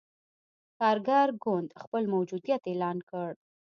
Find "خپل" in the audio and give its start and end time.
1.83-2.03